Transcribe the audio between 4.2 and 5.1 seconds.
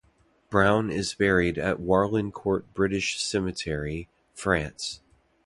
France.